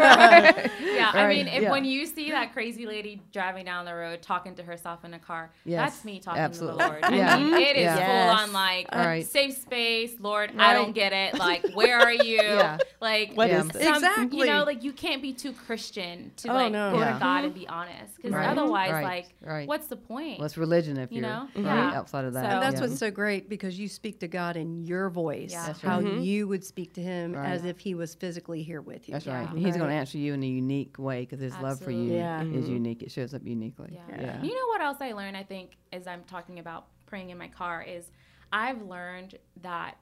[0.00, 1.70] yeah, I mean, if yeah.
[1.70, 5.18] when you see that crazy lady driving down the road talking to herself in a
[5.18, 6.78] car, Yes, that's me talking absolutely.
[6.82, 7.04] to the Lord.
[7.04, 7.36] I Yeah.
[7.38, 7.94] mean, it is Yeah.
[7.96, 8.40] full Yes.
[8.40, 9.26] on like All right.
[9.26, 10.52] safe space, Lord.
[10.58, 11.38] I don't get it.
[11.38, 12.36] Like, where are you?
[12.42, 12.78] Yeah.
[13.00, 13.64] Like, What Yeah.
[13.64, 14.38] is some- Exactly.
[14.38, 16.92] You know, like you can't be too Christian to Oh, like no.
[16.92, 17.14] go Yeah.
[17.14, 17.44] to God mm-hmm.
[17.46, 18.48] and be honest, because Right.
[18.48, 19.04] otherwise, Right.
[19.04, 19.68] like, Right.
[19.68, 20.38] what's the point?
[20.38, 21.48] Well, it's religion if You you're know?
[21.56, 21.98] right Yeah.
[21.98, 22.42] outside of that.
[22.44, 22.80] So- And that's yeah.
[22.88, 25.66] what's so great because you speak to God in your voice, Yeah.
[25.66, 26.06] That's how right.
[26.06, 26.22] Mm-hmm.
[26.22, 27.50] you would speak to Him Right.
[27.50, 29.12] as if He was physically here with you.
[29.12, 29.40] That's Yeah.
[29.40, 29.50] right.
[29.50, 32.14] And He's going to answer you in a unique way because His love for you
[32.14, 32.16] Absolutely.
[32.16, 32.58] Yeah.
[32.58, 32.72] is mm-hmm.
[32.72, 33.02] unique.
[33.02, 33.90] It shows up uniquely.
[33.92, 34.20] Yeah.
[34.20, 34.42] Yeah.
[34.42, 37.48] You know what else I learned, I think, as I'm talking about praying in my
[37.48, 38.10] car, is
[38.52, 39.98] I've learned that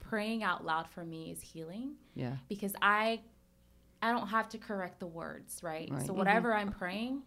[0.00, 2.36] praying out loud for me is healing Yeah.
[2.48, 3.22] because I
[4.04, 5.88] I don't have to correct the words, right?
[5.88, 6.00] Right.
[6.00, 6.18] So mm-hmm.
[6.18, 7.22] whatever I'm praying,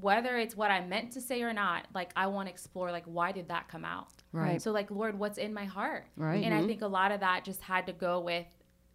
[0.00, 3.04] whether it's what I meant to say or not, like I want to explore like
[3.04, 4.08] why did that come out?
[4.32, 4.60] Right.
[4.60, 6.06] So like Lord, what's in my heart?
[6.16, 6.44] Right.
[6.44, 6.68] And I mm-hmm.
[6.68, 8.46] think a lot of that just had to go with,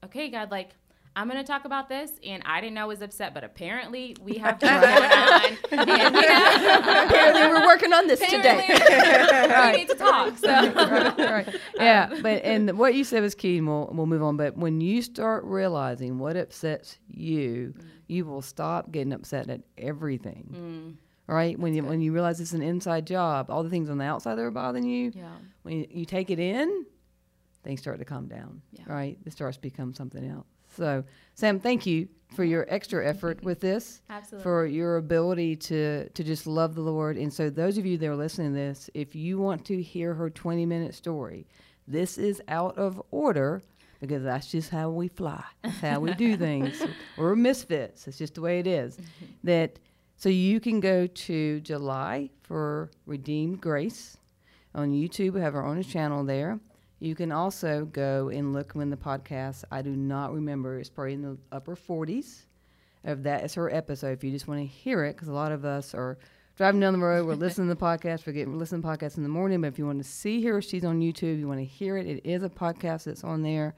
[0.04, 0.72] okay, God, like
[1.16, 4.36] I'm gonna talk about this, and I didn't know I was upset, but apparently we
[4.36, 5.96] have things going on, and you
[7.06, 8.66] Apparently, we're working on this today.
[8.70, 10.38] apparently we need to talk.
[10.38, 11.56] So right, right.
[11.76, 14.38] Yeah, but and what you said was key, and we'll we'll move on.
[14.38, 17.86] But when you start realizing what upsets you, mm.
[18.08, 20.98] you will stop getting upset at everything.
[21.28, 23.98] All right, when you when you realize it's an inside job, all the things on
[23.98, 25.30] the outside that are bothering you, yeah,
[25.64, 26.86] when you, you take it in,
[27.64, 28.62] things start to calm down.
[28.72, 28.84] Yeah.
[28.88, 30.48] Right, it starts to become something else.
[30.76, 31.04] So,
[31.36, 34.44] Sam, thank you for your extra effort with this absolutely.
[34.44, 37.18] for your ability to to just love the Lord.
[37.18, 40.14] And so, those of you that are listening to this, if you want to hear
[40.14, 41.48] her 20 minute story,
[41.88, 43.62] this is out of order
[44.00, 45.44] because that's just how we fly.
[45.64, 46.82] That's how we do things.
[47.18, 48.08] We're misfits.
[48.08, 48.98] It's just the way it is.
[49.44, 49.80] That
[50.18, 54.18] so you can go to July for Redeemed Grace
[54.76, 55.34] on YouTube.
[55.34, 56.60] We have our own channel there.
[57.02, 59.64] You can also go and look when the podcast.
[59.72, 60.78] I do not remember.
[60.78, 62.46] It's probably in the upper 40s
[63.04, 64.12] of that is her episode.
[64.12, 66.20] If you just want to hear it, because a lot of us are
[66.58, 69.24] driving down the road, we're listening to the podcast, we're getting listening to podcasts in
[69.24, 69.62] the morning.
[69.62, 71.40] But if you want to see her, she's on YouTube.
[71.40, 73.74] You want to hear it, it is a podcast that's on there.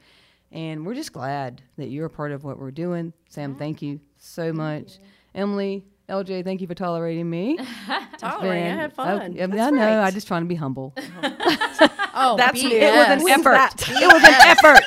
[0.52, 3.14] And we're just glad that you're a part of what we're doing.
[3.30, 5.00] Sam, thank you so much.
[5.34, 7.58] Emily, LJ, thank you for tolerating me.
[8.18, 8.72] Tolerating.
[8.74, 9.08] I had fun.
[9.08, 9.78] I, I mean, I know.
[9.80, 10.06] right.
[10.08, 10.94] I'm just trying to be humble.
[12.16, 12.70] Oh, That's BS.
[12.72, 13.54] it was an effort.
[13.56, 13.90] effort.
[13.90, 14.84] It was an effort.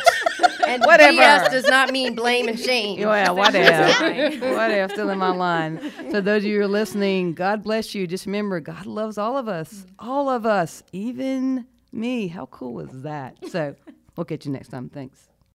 [0.68, 1.18] And Whatever.
[1.18, 3.00] BS does not mean blame and shame.
[3.00, 4.54] Yeah, whatever.
[4.54, 4.92] whatever.
[4.92, 5.80] Still in my line.
[6.12, 8.06] So those of you who are listening, God bless you.
[8.06, 9.86] Just remember, God loves all of us.
[9.98, 10.84] All of us.
[10.92, 12.28] Even me.
[12.28, 13.36] How cool was that?
[13.50, 13.74] So
[14.16, 14.88] we'll catch you next time.
[14.88, 15.26] Thanks.